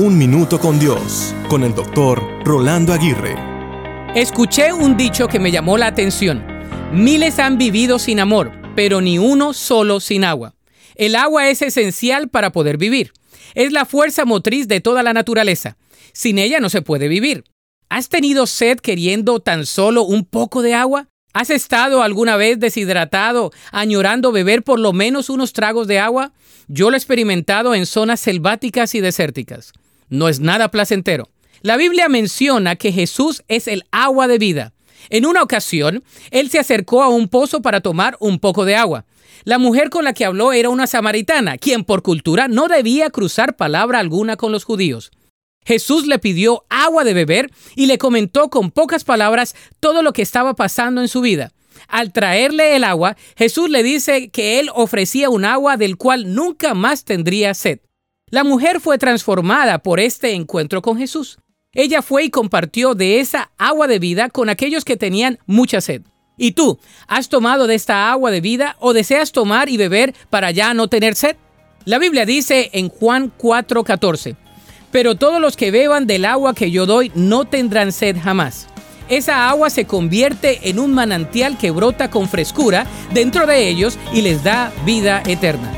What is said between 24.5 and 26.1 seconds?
por lo menos unos tragos de